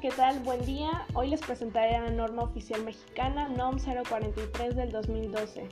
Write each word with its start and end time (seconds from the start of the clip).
¿qué 0.00 0.10
tal? 0.10 0.38
Buen 0.40 0.64
día. 0.64 1.06
Hoy 1.14 1.28
les 1.28 1.40
presentaré 1.40 1.92
la 1.92 2.10
norma 2.10 2.44
oficial 2.44 2.84
mexicana 2.84 3.48
NOM 3.48 3.78
043 3.78 4.76
del 4.76 4.92
2012 4.92 5.68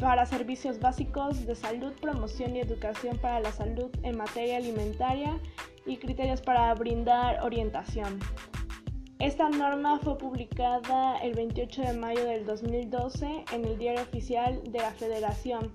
para 0.00 0.26
servicios 0.26 0.80
básicos 0.80 1.46
de 1.46 1.54
salud, 1.54 1.92
promoción 2.00 2.56
y 2.56 2.60
educación 2.60 3.18
para 3.18 3.38
la 3.38 3.52
salud 3.52 3.88
en 4.02 4.18
materia 4.18 4.56
alimentaria 4.56 5.38
y 5.86 5.96
criterios 5.98 6.40
para 6.40 6.74
brindar 6.74 7.40
orientación. 7.44 8.18
Esta 9.20 9.48
norma 9.48 10.00
fue 10.00 10.18
publicada 10.18 11.18
el 11.18 11.34
28 11.34 11.82
de 11.82 11.92
mayo 11.92 12.24
del 12.24 12.44
2012 12.44 13.44
en 13.52 13.64
el 13.64 13.78
Diario 13.78 14.02
Oficial 14.02 14.60
de 14.72 14.78
la 14.80 14.90
Federación 14.90 15.72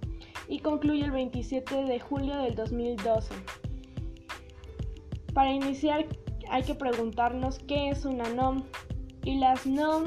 y 0.50 0.60
concluye 0.60 1.06
el 1.06 1.12
27 1.12 1.86
de 1.86 2.00
julio 2.02 2.36
del 2.36 2.56
2012. 2.56 3.34
Para 5.33 5.51
iniciar 5.51 6.06
hay 6.50 6.64
que 6.64 6.75
preguntarnos 6.75 7.60
qué 7.60 7.89
es 7.89 8.06
una 8.06 8.29
NOM 8.29 8.64
y 9.24 9.36
las 9.36 9.65
NOM 9.65 10.05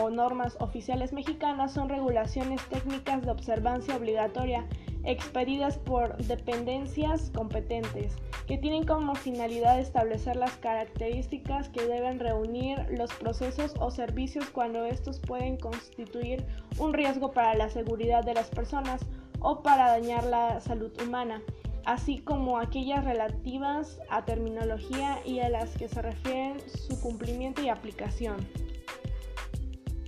o 0.00 0.10
normas 0.10 0.56
oficiales 0.60 1.12
mexicanas 1.12 1.72
son 1.72 1.88
regulaciones 1.88 2.60
técnicas 2.68 3.22
de 3.22 3.30
observancia 3.30 3.96
obligatoria 3.96 4.66
expedidas 5.04 5.78
por 5.78 6.16
dependencias 6.16 7.30
competentes, 7.34 8.16
que 8.46 8.58
tienen 8.58 8.84
como 8.84 9.14
finalidad 9.14 9.78
establecer 9.78 10.36
las 10.36 10.56
características 10.56 11.68
que 11.68 11.86
deben 11.86 12.18
reunir 12.18 12.86
los 12.90 13.12
procesos 13.14 13.74
o 13.80 13.90
servicios 13.90 14.48
cuando 14.50 14.84
estos 14.84 15.20
pueden 15.20 15.58
constituir 15.58 16.44
un 16.78 16.92
riesgo 16.92 17.32
para 17.32 17.54
la 17.54 17.68
seguridad 17.68 18.24
de 18.24 18.34
las 18.34 18.48
personas 18.48 19.02
o 19.40 19.62
para 19.62 19.88
dañar 19.88 20.24
la 20.24 20.60
salud 20.60 20.90
humana, 21.02 21.42
así 21.86 22.18
como 22.18 22.58
aquellas 22.58 23.04
relativas 23.04 24.00
a 24.10 24.24
terminología 24.24 25.18
y 25.24 25.40
a 25.40 25.48
las 25.48 25.76
que 25.76 25.88
se 25.88 26.02
refieren 26.02 26.58
su 26.68 27.00
cumplimiento 27.00 27.62
y 27.62 27.68
aplicación. 27.68 28.36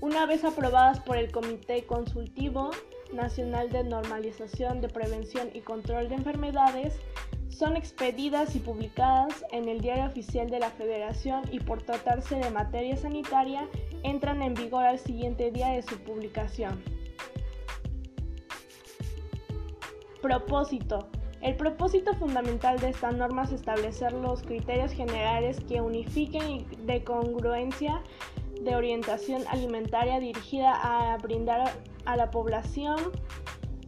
Una 0.01 0.27
vez 0.27 0.45
aprobadas 0.45 1.01
por 1.01 1.17
el 1.17 1.33
Comité 1.33 1.85
Consultivo 1.85 2.71
Nacional 3.13 3.71
de 3.71 3.85
Normalización 3.85 4.81
de 4.81 4.89
Prevención 4.89 5.51
y 5.55 5.61
Control 5.61 6.09
de 6.09 6.17
Enfermedades, 6.17 6.99
son 7.49 7.77
expedidas 7.77 8.55
y 8.55 8.59
publicadas 8.59 9.43
en 9.51 9.69
el 9.69 9.81
Diario 9.81 10.05
Oficial 10.05 10.51
de 10.51 10.59
la 10.59 10.71
Federación 10.71 11.43
y 11.51 11.61
por 11.61 11.83
tratarse 11.83 12.37
de 12.37 12.51
materia 12.51 12.97
sanitaria, 12.99 13.67
entran 14.03 14.43
en 14.43 14.53
vigor 14.53 14.85
al 14.85 14.99
siguiente 14.99 15.51
día 15.51 15.69
de 15.69 15.83
su 15.83 15.97
publicación. 16.01 16.83
Propósito. 20.21 21.09
El 21.47 21.55
propósito 21.55 22.13
fundamental 22.15 22.77
de 22.81 22.89
esta 22.89 23.13
norma 23.13 23.45
es 23.45 23.53
establecer 23.53 24.13
los 24.13 24.43
criterios 24.43 24.91
generales 24.91 25.61
que 25.69 25.81
unifiquen 25.81 26.67
de 26.85 27.05
congruencia 27.05 28.03
de 28.63 28.75
orientación 28.75 29.45
alimentaria 29.47 30.19
dirigida 30.19 30.73
a 30.75 31.17
brindar 31.19 31.71
a 32.05 32.17
la 32.17 32.33
población 32.33 32.97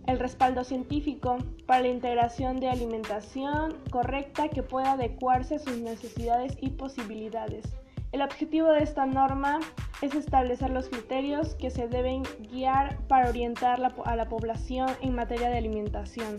el 0.06 0.20
respaldo 0.20 0.62
científico 0.62 1.38
para 1.66 1.80
la 1.80 1.88
integración 1.88 2.60
de 2.60 2.68
alimentación 2.68 3.76
correcta 3.90 4.48
que 4.50 4.62
pueda 4.62 4.92
adecuarse 4.92 5.56
a 5.56 5.58
sus 5.58 5.78
necesidades 5.78 6.56
y 6.60 6.70
posibilidades. 6.70 7.66
El 8.12 8.22
objetivo 8.22 8.68
de 8.68 8.84
esta 8.84 9.04
norma 9.04 9.58
es 10.00 10.14
establecer 10.14 10.70
los 10.70 10.88
criterios 10.88 11.56
que 11.56 11.70
se 11.70 11.88
deben 11.88 12.22
guiar 12.52 12.98
para 13.08 13.28
orientar 13.28 13.82
a 14.04 14.14
la 14.14 14.28
población 14.28 14.90
en 15.02 15.16
materia 15.16 15.50
de 15.50 15.58
alimentación. 15.58 16.36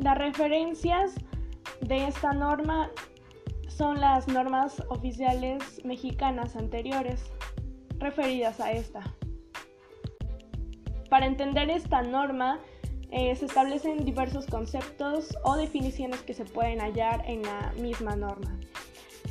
Las 0.00 0.16
referencias 0.16 1.14
de 1.82 2.06
esta 2.06 2.32
norma 2.32 2.90
son 3.68 4.00
las 4.00 4.28
normas 4.28 4.82
oficiales 4.88 5.84
mexicanas 5.84 6.56
anteriores 6.56 7.20
referidas 7.98 8.60
a 8.60 8.72
esta. 8.72 9.02
Para 11.10 11.26
entender 11.26 11.68
esta 11.68 12.00
norma, 12.00 12.60
eh, 13.10 13.36
se 13.36 13.44
establecen 13.44 14.06
diversos 14.06 14.46
conceptos 14.46 15.36
o 15.44 15.56
definiciones 15.56 16.22
que 16.22 16.32
se 16.32 16.46
pueden 16.46 16.80
hallar 16.80 17.22
en 17.26 17.42
la 17.42 17.74
misma 17.78 18.16
norma. 18.16 18.58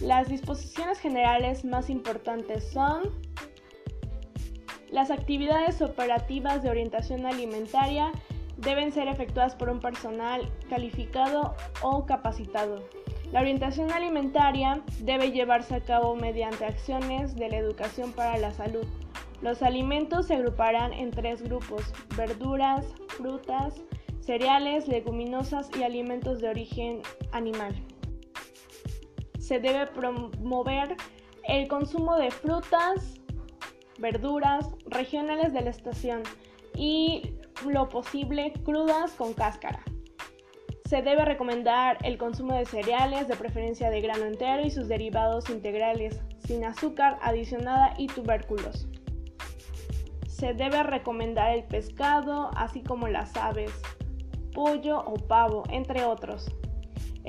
Las 0.01 0.29
disposiciones 0.29 0.99
generales 0.99 1.65
más 1.65 1.89
importantes 1.89 2.69
son 2.71 3.09
las 4.91 5.09
actividades 5.09 5.81
operativas 5.81 6.61
de 6.61 6.69
orientación 6.69 7.25
alimentaria 7.25 8.11
deben 8.59 8.91
ser 8.91 9.07
efectuadas 9.07 9.55
por 9.55 9.69
un 9.69 9.79
personal 9.79 10.49
calificado 10.69 11.55
o 11.81 12.05
capacitado. 12.05 12.83
La 13.31 13.41
orientación 13.41 13.91
alimentaria 13.91 14.81
debe 15.01 15.31
llevarse 15.31 15.75
a 15.75 15.83
cabo 15.83 16.15
mediante 16.15 16.65
acciones 16.65 17.35
de 17.35 17.49
la 17.49 17.57
educación 17.57 18.11
para 18.11 18.37
la 18.37 18.51
salud, 18.51 18.87
los 19.41 19.63
alimentos 19.63 20.27
se 20.27 20.35
agruparán 20.35 20.91
en 20.91 21.11
tres 21.11 21.41
grupos, 21.41 21.93
verduras, 22.17 22.85
frutas, 23.07 23.81
cereales, 24.19 24.87
leguminosas 24.89 25.69
y 25.79 25.83
alimentos 25.83 26.39
de 26.39 26.49
origen 26.49 27.01
animal. 27.31 27.73
Se 29.39 29.59
debe 29.59 29.87
promover 29.87 30.97
el 31.47 31.69
consumo 31.69 32.17
de 32.17 32.31
frutas, 32.31 33.21
verduras 33.97 34.67
regionales 34.87 35.53
de 35.53 35.61
la 35.61 35.69
estación 35.69 36.21
y 36.75 37.38
lo 37.65 37.89
posible 37.89 38.53
crudas 38.63 39.11
con 39.13 39.33
cáscara. 39.33 39.83
Se 40.85 41.01
debe 41.01 41.23
recomendar 41.25 41.97
el 42.03 42.17
consumo 42.17 42.55
de 42.55 42.65
cereales, 42.65 43.27
de 43.27 43.35
preferencia 43.35 43.89
de 43.89 44.01
grano 44.01 44.25
entero 44.25 44.65
y 44.65 44.71
sus 44.71 44.87
derivados 44.87 45.49
integrales, 45.49 46.19
sin 46.45 46.65
azúcar 46.65 47.19
adicionada 47.21 47.93
y 47.97 48.07
tubérculos 48.07 48.87
se 50.39 50.53
debe 50.53 50.83
recomendar 50.83 51.53
el 51.53 51.65
pescado, 51.65 52.49
así 52.55 52.81
como 52.81 53.09
las 53.09 53.35
aves, 53.35 53.73
pollo 54.53 55.01
o 55.01 55.15
pavo, 55.15 55.63
entre 55.69 56.05
otros. 56.05 56.49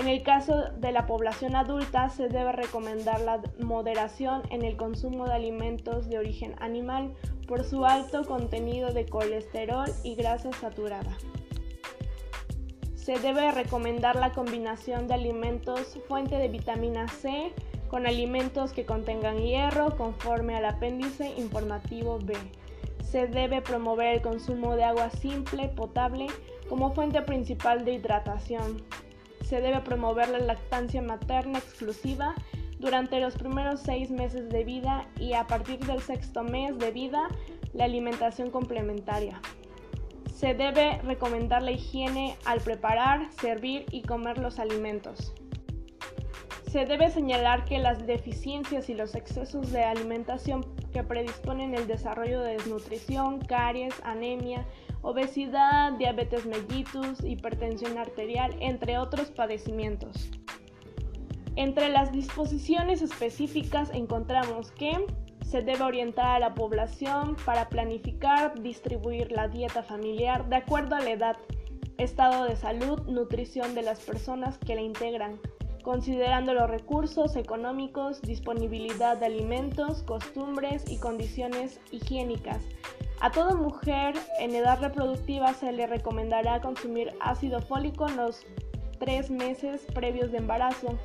En 0.00 0.08
el 0.08 0.22
caso 0.22 0.64
de 0.78 0.92
la 0.92 1.06
población 1.06 1.54
adulta 1.54 2.08
se 2.08 2.28
debe 2.28 2.52
recomendar 2.52 3.20
la 3.20 3.42
moderación 3.58 4.40
en 4.48 4.64
el 4.64 4.78
consumo 4.78 5.26
de 5.26 5.34
alimentos 5.34 6.08
de 6.08 6.16
origen 6.16 6.54
animal 6.58 7.12
por 7.46 7.64
su 7.64 7.84
alto 7.84 8.24
contenido 8.24 8.94
de 8.94 9.04
colesterol 9.04 9.90
y 10.02 10.14
grasa 10.14 10.52
saturada. 10.52 11.18
Se 12.94 13.18
debe 13.18 13.52
recomendar 13.52 14.16
la 14.16 14.32
combinación 14.32 15.06
de 15.06 15.12
alimentos 15.12 15.98
fuente 16.08 16.36
de 16.36 16.48
vitamina 16.48 17.06
C 17.06 17.52
con 17.88 18.06
alimentos 18.06 18.72
que 18.72 18.86
contengan 18.86 19.36
hierro 19.36 19.98
conforme 19.98 20.56
al 20.56 20.64
apéndice 20.64 21.34
informativo 21.36 22.18
B 22.22 22.32
se 23.10 23.26
debe 23.26 23.60
promover 23.60 24.14
el 24.14 24.22
consumo 24.22 24.76
de 24.76 24.84
agua 24.84 25.10
simple, 25.10 25.68
potable, 25.68 26.28
como 26.68 26.94
fuente 26.94 27.20
principal 27.22 27.84
de 27.84 27.94
hidratación. 27.94 28.82
Se 29.42 29.60
debe 29.60 29.80
promover 29.80 30.28
la 30.28 30.38
lactancia 30.38 31.02
materna 31.02 31.58
exclusiva 31.58 32.34
durante 32.78 33.20
los 33.20 33.34
primeros 33.34 33.80
seis 33.80 34.10
meses 34.10 34.48
de 34.48 34.64
vida 34.64 35.06
y 35.18 35.34
a 35.34 35.46
partir 35.46 35.80
del 35.80 36.00
sexto 36.00 36.42
mes 36.42 36.78
de 36.78 36.90
vida 36.90 37.28
la 37.72 37.84
alimentación 37.84 38.50
complementaria. 38.50 39.40
Se 40.34 40.54
debe 40.54 40.98
recomendar 41.02 41.62
la 41.62 41.72
higiene 41.72 42.36
al 42.46 42.60
preparar, 42.60 43.30
servir 43.32 43.84
y 43.90 44.02
comer 44.02 44.38
los 44.38 44.58
alimentos. 44.58 45.34
Se 46.70 46.86
debe 46.86 47.10
señalar 47.10 47.64
que 47.64 47.80
las 47.80 48.06
deficiencias 48.06 48.88
y 48.88 48.94
los 48.94 49.16
excesos 49.16 49.72
de 49.72 49.82
alimentación 49.82 50.64
que 50.92 51.02
predisponen 51.02 51.74
el 51.74 51.88
desarrollo 51.88 52.42
de 52.42 52.52
desnutrición, 52.52 53.40
caries, 53.40 53.92
anemia, 54.04 54.64
obesidad, 55.02 55.94
diabetes 55.94 56.46
mellitus, 56.46 57.24
hipertensión 57.24 57.98
arterial, 57.98 58.54
entre 58.60 58.98
otros 58.98 59.32
padecimientos. 59.32 60.30
Entre 61.56 61.88
las 61.88 62.12
disposiciones 62.12 63.02
específicas 63.02 63.90
encontramos 63.92 64.70
que 64.70 64.92
se 65.42 65.62
debe 65.62 65.82
orientar 65.82 66.36
a 66.36 66.38
la 66.38 66.54
población 66.54 67.36
para 67.44 67.68
planificar, 67.68 68.62
distribuir 68.62 69.32
la 69.32 69.48
dieta 69.48 69.82
familiar 69.82 70.48
de 70.48 70.54
acuerdo 70.54 70.94
a 70.94 71.00
la 71.00 71.10
edad, 71.10 71.36
estado 71.98 72.44
de 72.44 72.54
salud, 72.54 73.00
nutrición 73.08 73.74
de 73.74 73.82
las 73.82 73.98
personas 73.98 74.56
que 74.58 74.76
la 74.76 74.82
integran, 74.82 75.40
considerando 75.82 76.54
los 76.54 76.68
recursos 76.68 77.36
económicos, 77.36 78.20
disponibilidad 78.22 79.16
de 79.16 79.26
alimentos, 79.26 80.02
costumbres 80.02 80.84
y 80.88 80.98
condiciones 80.98 81.80
higiénicas. 81.90 82.62
A 83.20 83.30
toda 83.30 83.54
mujer 83.54 84.14
en 84.38 84.54
edad 84.54 84.80
reproductiva 84.80 85.52
se 85.52 85.72
le 85.72 85.86
recomendará 85.86 86.60
consumir 86.60 87.12
ácido 87.20 87.60
fólico 87.60 88.08
en 88.08 88.16
los 88.16 88.46
tres 88.98 89.30
meses 89.30 89.86
previos 89.94 90.30
de 90.30 90.38
embarazo 90.38 90.98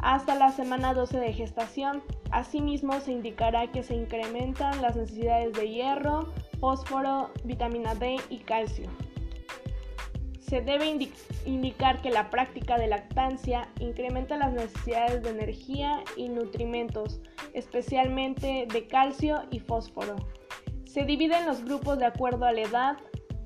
hasta 0.00 0.34
la 0.34 0.50
semana 0.50 0.94
12 0.94 1.18
de 1.18 1.32
gestación. 1.32 2.02
Asimismo, 2.30 3.00
se 3.00 3.12
indicará 3.12 3.70
que 3.70 3.82
se 3.82 3.94
incrementan 3.94 4.82
las 4.82 4.96
necesidades 4.96 5.52
de 5.52 5.68
hierro, 5.68 6.32
fósforo, 6.60 7.30
vitamina 7.44 7.94
D 7.94 8.16
y 8.30 8.38
calcio. 8.38 8.88
Se 10.48 10.60
debe 10.60 10.96
indicar 11.44 12.00
que 12.02 12.10
la 12.10 12.30
práctica 12.30 12.78
de 12.78 12.86
lactancia 12.86 13.68
incrementa 13.80 14.36
las 14.36 14.52
necesidades 14.52 15.24
de 15.24 15.30
energía 15.30 16.04
y 16.16 16.28
nutrimentos, 16.28 17.20
especialmente 17.52 18.68
de 18.72 18.86
calcio 18.86 19.42
y 19.50 19.58
fósforo. 19.58 20.14
Se 20.84 21.04
dividen 21.04 21.46
los 21.46 21.64
grupos 21.64 21.98
de 21.98 22.06
acuerdo 22.06 22.44
a 22.44 22.52
la 22.52 22.60
edad 22.60 22.96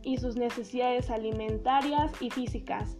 y 0.02 0.18
sus 0.18 0.36
necesidades 0.36 1.08
alimentarias 1.08 2.12
y 2.20 2.28
físicas. 2.28 2.98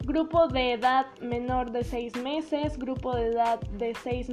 Grupo 0.00 0.48
de 0.48 0.72
edad 0.72 1.06
menor 1.20 1.70
de 1.70 1.84
6 1.84 2.16
meses, 2.16 2.76
grupo 2.76 3.14
de 3.14 3.28
edad 3.28 3.60
de 3.60 3.94
6 3.94 4.32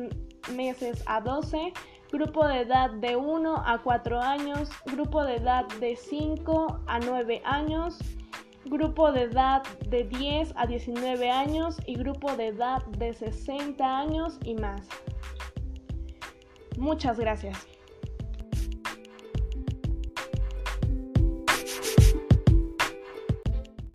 meses 0.55 1.03
a 1.05 1.21
12, 1.21 1.73
grupo 2.11 2.47
de 2.47 2.61
edad 2.61 2.89
de 2.89 3.15
1 3.15 3.55
a 3.55 3.83
4 3.83 4.19
años, 4.19 4.69
grupo 4.87 5.23
de 5.23 5.35
edad 5.35 5.67
de 5.79 5.95
5 5.95 6.79
a 6.87 6.99
9 6.99 7.41
años, 7.45 7.99
grupo 8.65 9.11
de 9.11 9.23
edad 9.23 9.63
de 9.89 10.03
10 10.03 10.53
a 10.55 10.65
19 10.65 11.29
años 11.29 11.77
y 11.85 11.95
grupo 11.95 12.35
de 12.35 12.47
edad 12.47 12.83
de 12.97 13.13
60 13.13 13.97
años 13.97 14.39
y 14.43 14.55
más. 14.55 14.87
Muchas 16.77 17.19
gracias. 17.19 17.74